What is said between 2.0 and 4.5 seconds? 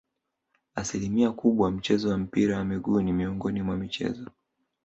wa mpira wa miguu ni miongoni mwa michezo